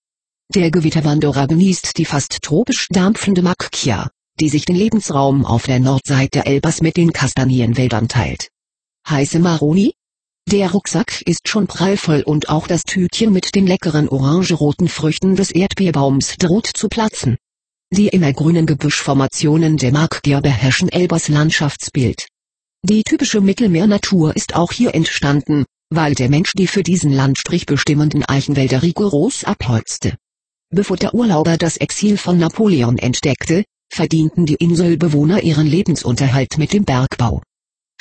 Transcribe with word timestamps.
Der 0.53 0.71
Gewitterwanderer 0.71 1.47
genießt 1.47 1.97
die 1.97 2.05
fast 2.05 2.43
tropisch 2.43 2.89
dampfende 2.91 3.43
Macchia, 3.43 4.11
die 4.41 4.49
sich 4.49 4.65
den 4.65 4.77
Lebensraum 4.77 5.47
auf 5.47 5.67
der 5.67 5.79
Nordseite 5.79 6.45
Elbas 6.45 6.83
mit 6.83 6.97
den 6.97 7.13
Kastanienwäldern 7.13 8.09
teilt. 8.09 8.49
Heiße 9.09 9.39
Maroni? 9.39 9.95
Der 10.51 10.71
Rucksack 10.71 11.23
ist 11.23 11.49
schon 11.49 11.67
prallvoll 11.67 12.23
und 12.25 12.49
auch 12.51 12.69
das 12.69 12.83
Tütchen 12.83 13.33
mit 13.33 13.55
den 13.55 13.67
leckeren 13.67 14.09
orangeroten 14.09 14.89
Früchten 14.89 15.37
des 15.37 15.51
Erdbeerbaums 15.51 16.37
droht 16.37 16.67
zu 16.67 16.89
platzen. 16.89 17.39
Die 17.91 18.09
immergrünen 18.09 18.67
Gebüschformationen 18.67 19.79
der 19.79 19.91
Macchia 19.91 20.41
beherrschen 20.41 20.91
Elbas 20.91 21.29
Landschaftsbild. 21.29 22.29
Die 22.83 23.03
typische 23.03 23.41
Mittelmeernatur 23.41 24.37
ist 24.37 24.55
auch 24.55 24.71
hier 24.71 24.95
entstanden, 24.95 25.65
weil 25.91 26.15
der 26.15 26.29
Mensch 26.29 26.53
die 26.53 26.67
für 26.67 26.83
diesen 26.83 27.13
Landstrich 27.13 27.67
bestimmenden 27.67 28.25
Eichenwälder 28.25 28.83
rigoros 28.83 29.45
abholzte. 29.45 30.17
Bevor 30.71 30.99
der 30.99 31.15
Urlauber 31.15 31.57
das 31.57 31.79
Exil 31.79 32.19
von 32.19 32.39
Napoleon 32.39 32.99
entdeckte, 32.99 33.65
verdienten 33.91 34.45
die 34.45 34.57
Inselbewohner 34.57 35.43
ihren 35.43 35.67
Lebensunterhalt 35.67 36.59
mit 36.59 36.73
dem 36.73 36.85
Bergbau. 36.85 37.43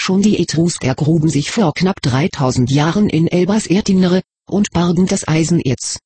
Schon 0.05 0.21
die 0.21 0.37
Etrusker 0.37 0.95
gruben 0.95 1.29
sich 1.29 1.49
vor 1.49 1.73
knapp 1.73 2.01
3000 2.01 2.69
Jahren 2.69 3.07
in 3.07 3.29
Elbas 3.29 3.67
Erdinnere 3.67 4.21
und 4.45 4.71
bargen 4.71 5.07
das 5.07 5.25
Eisenerz. 5.25 5.97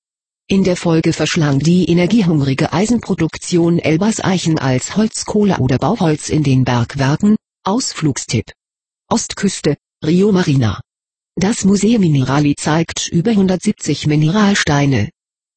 In 0.48 0.64
der 0.64 0.78
Folge 0.78 1.14
verschlang 1.14 1.58
die 1.58 1.90
energiehungrige 1.90 2.74
Eisenproduktion 2.74 3.80
Elbas 3.80 4.24
Eichen 4.24 4.60
als 4.60 4.98
Holzkohle 4.98 5.58
oder 5.58 5.80
Bauholz 5.80 6.30
in 6.30 6.44
den 6.44 6.64
Bergwerken. 6.64 7.38
Ausflugstipp. 7.64 8.52
Ostküste, 9.10 9.78
Rio 10.06 10.32
Marina. 10.32 10.80
Das 11.36 11.66
Museum 11.66 12.02
Minerali 12.02 12.54
zeigt 12.56 13.08
über 13.08 13.32
170 13.32 14.06
Mineralsteine, 14.06 15.10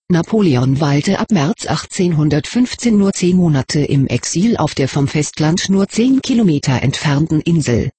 Napoleon 0.09 0.81
weilte 0.81 1.19
ab 1.19 1.31
März 1.31 1.67
1815 1.67 2.97
nur 2.97 3.13
zehn 3.13 3.37
Monate 3.37 3.81
im 3.81 4.07
Exil 4.07 4.57
auf 4.57 4.75
der 4.75 4.89
vom 4.89 5.09
Festland 5.09 5.69
nur 5.69 5.89
zehn 5.89 6.23
Kilometer 6.23 6.83
entfernten 6.83 7.43
Insel. 7.43 7.91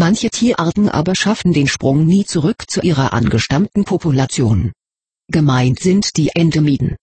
Manche 0.00 0.30
Tierarten 0.30 0.88
aber 0.88 1.14
schaffen 1.14 1.52
den 1.52 1.66
Sprung 1.66 2.06
nie 2.06 2.24
zurück 2.24 2.70
zu 2.70 2.80
ihrer 2.80 3.12
angestammten 3.12 3.84
Population. 3.84 4.72
Gemeint 5.30 5.80
sind 5.80 6.16
die 6.16 6.30
Endemiden. 6.34 6.96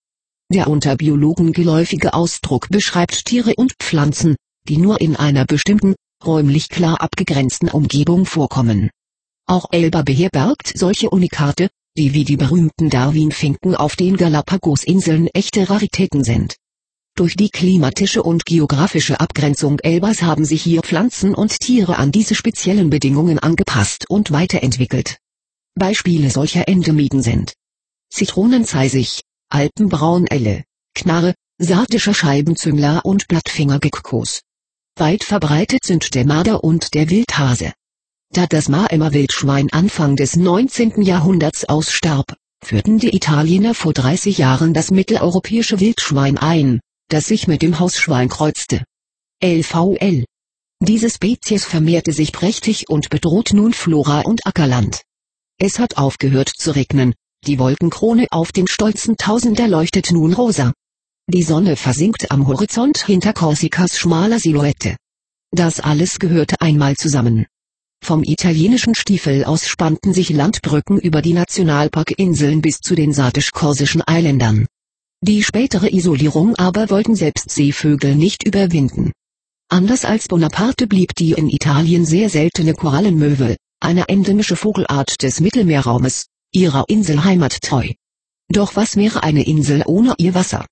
Der 0.52 0.66
unter 0.66 0.96
Biologen 0.96 1.52
geläufige 1.52 2.12
Ausdruck 2.12 2.70
beschreibt 2.70 3.24
Tiere 3.24 3.54
und 3.54 3.74
Pflanzen, 3.78 4.34
die 4.68 4.78
nur 4.78 5.00
in 5.00 5.14
einer 5.14 5.44
bestimmten, 5.44 5.94
räumlich 6.26 6.70
klar 6.70 7.00
abgegrenzten 7.00 7.68
Umgebung 7.68 8.26
vorkommen. 8.26 8.90
Auch 9.46 9.66
Elba 9.70 10.02
beherbergt 10.02 10.72
solche 10.74 11.08
Unikate, 11.08 11.70
die 11.96 12.14
wie 12.14 12.24
die 12.24 12.36
berühmten 12.36 12.90
Darwin-Finken 12.90 13.76
auf 13.76 13.94
den 13.94 14.16
Galapagos-Inseln 14.16 15.28
echte 15.28 15.70
Raritäten 15.70 16.24
sind. 16.24 16.56
Durch 17.18 17.34
die 17.34 17.50
klimatische 17.50 18.22
und 18.22 18.46
geografische 18.46 19.18
Abgrenzung 19.18 19.80
Elbas 19.80 20.22
haben 20.22 20.44
sich 20.44 20.62
hier 20.62 20.82
Pflanzen 20.82 21.34
und 21.34 21.58
Tiere 21.58 21.96
an 21.96 22.12
diese 22.12 22.36
speziellen 22.36 22.90
Bedingungen 22.90 23.40
angepasst 23.40 24.08
und 24.08 24.30
weiterentwickelt. 24.30 25.18
Beispiele 25.74 26.30
solcher 26.30 26.68
Endemiden 26.68 27.20
sind 27.20 27.54
Zitronenzeisig, 28.14 29.22
Alpenbraunelle, 29.48 30.62
Knarre, 30.94 31.34
sardischer 31.58 32.14
Scheibenzüngler 32.14 33.04
und 33.04 33.26
Blattfingergeckos. 33.26 34.42
Weit 34.94 35.24
verbreitet 35.24 35.84
sind 35.84 36.14
der 36.14 36.24
Marder 36.24 36.62
und 36.62 36.94
der 36.94 37.10
Wildhase. 37.10 37.72
Da 38.30 38.46
das 38.46 38.68
Maemer 38.68 39.12
Wildschwein 39.12 39.72
Anfang 39.72 40.14
des 40.14 40.36
19. 40.36 41.02
Jahrhunderts 41.02 41.64
ausstarb, 41.64 42.36
führten 42.64 43.00
die 43.00 43.16
Italiener 43.16 43.74
vor 43.74 43.92
30 43.92 44.38
Jahren 44.38 44.72
das 44.72 44.92
mitteleuropäische 44.92 45.80
Wildschwein 45.80 46.38
ein, 46.38 46.78
das 47.08 47.26
sich 47.26 47.48
mit 47.48 47.62
dem 47.62 47.78
Hausschwein 47.78 48.28
kreuzte. 48.28 48.84
LVL. 49.42 50.24
Diese 50.80 51.10
Spezies 51.10 51.64
vermehrte 51.64 52.12
sich 52.12 52.32
prächtig 52.32 52.88
und 52.88 53.10
bedroht 53.10 53.52
nun 53.52 53.72
Flora 53.72 54.20
und 54.20 54.46
Ackerland. 54.46 55.02
Es 55.58 55.78
hat 55.78 55.96
aufgehört 55.96 56.50
zu 56.56 56.70
regnen, 56.74 57.14
die 57.46 57.58
Wolkenkrone 57.58 58.26
auf 58.30 58.52
dem 58.52 58.66
stolzen 58.66 59.16
Tausender 59.16 59.68
leuchtet 59.68 60.12
nun 60.12 60.32
rosa. 60.32 60.72
Die 61.30 61.42
Sonne 61.42 61.76
versinkt 61.76 62.30
am 62.30 62.46
Horizont 62.46 63.04
hinter 63.04 63.32
Korsikas 63.32 63.98
schmaler 63.98 64.38
Silhouette. 64.38 64.96
Das 65.50 65.80
alles 65.80 66.18
gehörte 66.18 66.60
einmal 66.60 66.96
zusammen. 66.96 67.46
Vom 68.04 68.22
italienischen 68.22 68.94
Stiefel 68.94 69.44
aus 69.44 69.66
spannten 69.66 70.14
sich 70.14 70.30
Landbrücken 70.30 70.98
über 70.98 71.22
die 71.22 71.32
Nationalparkinseln 71.32 72.62
bis 72.62 72.78
zu 72.78 72.94
den 72.94 73.12
sardisch-korsischen 73.12 74.02
Eiländern. 74.06 74.66
Die 75.20 75.42
spätere 75.42 75.92
Isolierung 75.92 76.54
aber 76.56 76.90
wollten 76.90 77.16
selbst 77.16 77.50
Seevögel 77.50 78.14
nicht 78.14 78.44
überwinden. 78.46 79.12
Anders 79.68 80.04
als 80.04 80.28
Bonaparte 80.28 80.86
blieb 80.86 81.14
die 81.16 81.32
in 81.32 81.50
Italien 81.50 82.06
sehr 82.06 82.30
seltene 82.30 82.72
Korallenmöwe, 82.72 83.56
eine 83.80 84.08
endemische 84.08 84.54
Vogelart 84.54 85.22
des 85.22 85.40
Mittelmeerraumes, 85.40 86.26
ihrer 86.52 86.84
Inselheimat 86.88 87.60
treu. 87.62 87.88
Doch 88.48 88.76
was 88.76 88.96
wäre 88.96 89.24
eine 89.24 89.44
Insel 89.44 89.82
ohne 89.86 90.14
ihr 90.18 90.34
Wasser? 90.34 90.66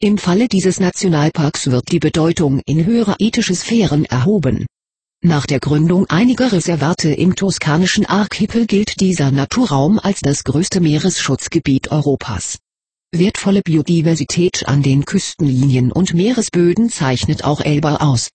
Im 0.00 0.18
Falle 0.18 0.48
dieses 0.48 0.80
Nationalparks 0.80 1.70
wird 1.70 1.92
die 1.92 2.00
Bedeutung 2.00 2.60
in 2.66 2.84
höhere 2.84 3.14
ethische 3.20 3.54
Sphären 3.54 4.04
erhoben. 4.06 4.66
Nach 5.22 5.46
der 5.46 5.60
Gründung 5.60 6.06
einiger 6.10 6.52
Reservate 6.52 7.14
im 7.14 7.36
toskanischen 7.36 8.04
Archipel 8.04 8.66
gilt 8.66 9.00
dieser 9.00 9.30
Naturraum 9.30 10.00
als 10.00 10.20
das 10.20 10.42
größte 10.44 10.80
Meeresschutzgebiet 10.80 11.92
Europas. 11.92 12.58
Wertvolle 13.16 13.62
Biodiversität 13.62 14.66
an 14.66 14.82
den 14.82 15.04
Küstenlinien 15.04 15.92
und 15.92 16.14
Meeresböden 16.14 16.90
zeichnet 16.90 17.44
auch 17.44 17.60
Elba 17.60 17.98
aus. 17.98 18.30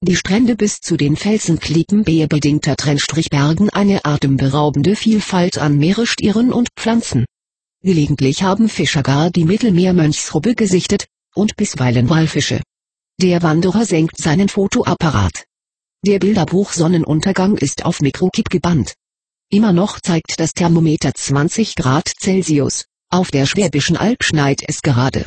Die 0.00 0.16
Strände 0.16 0.56
bis 0.56 0.80
zu 0.80 0.96
den 0.96 1.16
Felsenklippen 1.16 2.02
bedingter 2.02 2.76
Trennstrich 2.76 3.28
bergen 3.28 3.68
eine 3.68 4.06
atemberaubende 4.06 4.96
Vielfalt 4.96 5.58
an 5.58 5.76
Meerestieren 5.76 6.50
und 6.50 6.70
Pflanzen. 6.76 7.26
Gelegentlich 7.82 8.42
haben 8.42 8.70
Fischer 8.70 9.02
gar 9.02 9.30
die 9.30 9.44
Mittelmeermönchsrobbe 9.44 10.54
gesichtet, 10.54 11.08
und 11.34 11.54
bisweilen 11.56 12.08
Walfische. 12.08 12.62
Der 13.20 13.42
Wanderer 13.42 13.84
senkt 13.84 14.16
seinen 14.16 14.48
Fotoapparat. 14.48 15.44
Der 16.06 16.18
Bilderbuch 16.18 16.72
Sonnenuntergang 16.72 17.58
ist 17.58 17.84
auf 17.84 18.00
Mikrokip 18.00 18.48
gebannt. 18.48 18.94
Immer 19.50 19.74
noch 19.74 20.00
zeigt 20.00 20.40
das 20.40 20.54
Thermometer 20.54 21.12
20 21.14 21.74
Grad 21.74 22.10
Celsius, 22.18 22.86
auf 23.12 23.30
der 23.30 23.46
Schwäbischen 23.46 23.96
Alb 23.96 24.24
schneit 24.24 24.62
es 24.66 24.80
gerade. 24.80 25.26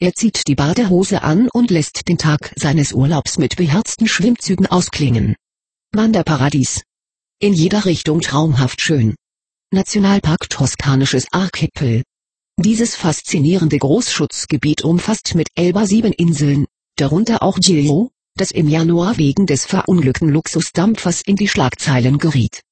Er 0.00 0.14
zieht 0.14 0.46
die 0.46 0.54
Badehose 0.54 1.22
an 1.22 1.48
und 1.52 1.70
lässt 1.70 2.08
den 2.08 2.18
Tag 2.18 2.52
seines 2.56 2.92
Urlaubs 2.92 3.36
mit 3.36 3.56
beherzten 3.56 4.08
Schwimmzügen 4.08 4.66
ausklingen. 4.66 5.36
Wanderparadies. 5.92 6.82
In 7.40 7.52
jeder 7.52 7.84
Richtung 7.84 8.20
traumhaft 8.20 8.80
schön. 8.80 9.14
Nationalpark 9.72 10.48
Toskanisches 10.48 11.26
Archipel. 11.30 12.02
Dieses 12.56 12.96
faszinierende 12.96 13.78
Großschutzgebiet 13.78 14.82
umfasst 14.82 15.34
mit 15.34 15.48
Elba 15.54 15.84
sieben 15.84 16.12
Inseln, 16.12 16.66
darunter 16.96 17.42
auch 17.42 17.58
Giglio, 17.58 18.10
das 18.36 18.50
im 18.52 18.68
Januar 18.68 19.18
wegen 19.18 19.46
des 19.46 19.66
verunglückten 19.66 20.30
Luxusdampfers 20.30 21.22
in 21.22 21.36
die 21.36 21.48
Schlagzeilen 21.48 22.18
geriet. 22.18 22.62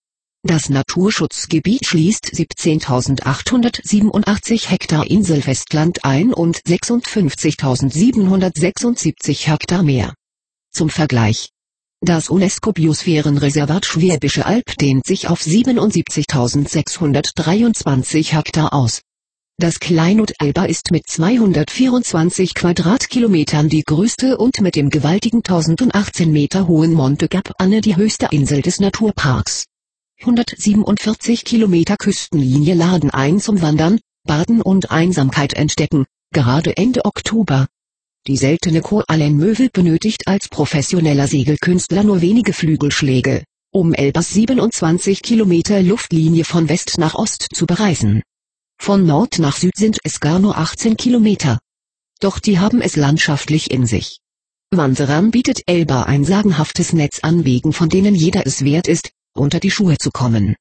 Das 0.46 0.68
Naturschutzgebiet 0.68 1.84
schließt 1.84 2.26
17.887 2.26 4.68
Hektar 4.68 5.10
Inselfestland 5.10 6.04
ein 6.04 6.32
und 6.32 6.58
56.776 6.58 9.50
Hektar 9.50 9.82
Meer. 9.82 10.14
Zum 10.70 10.88
Vergleich. 10.88 11.48
Das 12.00 12.28
UNESCO-Biosphärenreservat 12.28 13.86
Schwäbische 13.86 14.46
Alb 14.46 14.78
dehnt 14.78 15.04
sich 15.04 15.26
auf 15.26 15.40
77.623 15.40 18.36
Hektar 18.36 18.72
aus. 18.72 19.00
Das 19.58 19.80
Kleinod 19.80 20.30
Elba 20.38 20.66
ist 20.66 20.92
mit 20.92 21.08
224 21.08 22.54
Quadratkilometern 22.54 23.68
die 23.68 23.82
größte 23.82 24.38
und 24.38 24.60
mit 24.60 24.76
dem 24.76 24.90
gewaltigen 24.90 25.38
1018 25.38 26.30
Meter 26.30 26.68
hohen 26.68 26.92
Monte 26.92 27.26
Gap 27.26 27.52
Anne 27.58 27.80
die 27.80 27.96
höchste 27.96 28.28
Insel 28.30 28.62
des 28.62 28.78
Naturparks. 28.78 29.64
147 30.20 31.44
Kilometer 31.44 31.96
Küstenlinie 31.96 32.74
laden 32.74 33.10
ein 33.10 33.38
zum 33.38 33.60
Wandern, 33.60 34.00
Baden 34.24 34.60
und 34.62 34.90
Einsamkeit 34.90 35.52
entdecken, 35.52 36.04
gerade 36.32 36.76
Ende 36.76 37.04
Oktober. 37.04 37.68
Die 38.26 38.36
seltene 38.36 38.80
Koalenmöwe 38.80 39.68
benötigt 39.72 40.26
als 40.26 40.48
professioneller 40.48 41.28
Segelkünstler 41.28 42.02
nur 42.02 42.22
wenige 42.22 42.52
Flügelschläge, 42.52 43.44
um 43.72 43.92
Elbas 43.92 44.30
27 44.30 45.22
Kilometer 45.22 45.82
Luftlinie 45.82 46.44
von 46.44 46.68
West 46.68 46.98
nach 46.98 47.14
Ost 47.14 47.46
zu 47.54 47.66
bereisen. 47.66 48.22
Von 48.78 49.06
Nord 49.06 49.38
nach 49.38 49.56
Süd 49.56 49.76
sind 49.76 49.98
es 50.02 50.18
gar 50.18 50.38
nur 50.38 50.56
18 50.58 50.96
Kilometer. 50.96 51.60
Doch 52.20 52.40
die 52.40 52.58
haben 52.58 52.80
es 52.80 52.96
landschaftlich 52.96 53.70
in 53.70 53.86
sich. 53.86 54.18
Wanderern 54.72 55.30
bietet 55.30 55.62
Elba 55.66 56.02
ein 56.02 56.24
sagenhaftes 56.24 56.92
Netz 56.92 57.20
an 57.20 57.44
Wegen 57.44 57.72
von 57.72 57.88
denen 57.88 58.14
jeder 58.16 58.44
es 58.46 58.64
wert 58.64 58.88
ist, 58.88 59.12
unter 59.36 59.60
die 59.60 59.70
Schuhe 59.70 59.98
zu 59.98 60.10
kommen. 60.10 60.56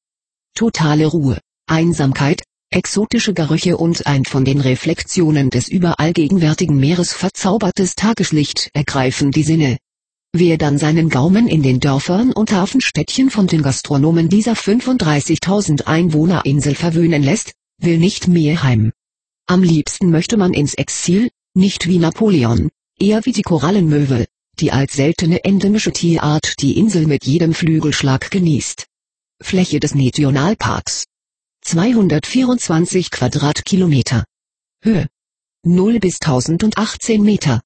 Totale 0.54 1.06
Ruhe, 1.08 1.40
Einsamkeit, 1.68 2.44
exotische 2.70 3.34
Gerüche 3.34 3.78
und 3.78 4.06
ein 4.06 4.26
von 4.26 4.46
den 4.46 4.62
Reflexionen 4.62 5.50
des 5.50 5.68
überall 5.68 6.14
gegenwärtigen 6.14 6.78
Meeres 6.78 7.14
verzaubertes 7.14 7.96
Tageslicht 7.96 8.70
ergreifen 8.74 9.32
die 9.32 9.44
Sinne. 9.44 9.78
Wer 10.34 10.58
dann 10.58 10.78
seinen 10.78 11.10
Gaumen 11.10 11.48
in 11.48 11.64
den 11.64 11.80
Dörfern 11.80 12.34
und 12.34 12.52
Hafenstädtchen 12.52 13.30
von 13.30 13.48
den 13.48 13.62
Gastronomen 13.62 14.28
dieser 14.28 14.54
35.000 14.54 15.84
Einwohnerinsel 15.86 16.76
verwöhnen 16.76 17.24
lässt, 17.24 17.54
will 17.80 17.98
nicht 17.98 18.28
mehr 18.28 18.62
heim. 18.62 18.92
Am 19.48 19.64
liebsten 19.64 20.10
möchte 20.10 20.38
man 20.38 20.54
ins 20.54 20.74
Exil, 20.74 21.30
nicht 21.54 21.88
wie 21.88 22.00
Napoleon, 22.00 22.70
eher 23.00 23.26
wie 23.26 23.32
die 23.32 23.44
Korallenmöwe, 23.44 24.26
die 24.60 24.72
als 24.72 24.94
seltene 24.94 25.44
endemische 25.44 25.92
Tierart 25.92 26.62
die 26.62 26.78
Insel 26.78 27.08
mit 27.08 27.26
jedem 27.26 27.54
Flügelschlag 27.54 28.32
genießt. 28.32 28.86
Fläche 29.42 29.80
des 29.80 29.96
Nationalparks. 29.96 31.06
224 31.62 33.12
Quadratkilometer. 33.12 34.24
Höhe. 34.82 35.08
0 35.64 36.00
bis 36.00 36.22
1018 36.22 37.22
Meter. 37.22 37.62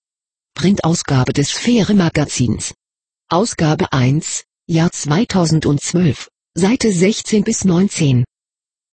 Printausgabe 0.53 1.33
des 1.33 1.49
Sphäre 1.49 1.93
Magazins 1.93 2.73
Ausgabe 3.31 3.93
1, 3.93 4.43
Jahr 4.65 4.91
2012, 4.91 6.29
Seite 6.55 6.91
16 6.91 7.43
bis 7.43 7.63
19 7.63 8.25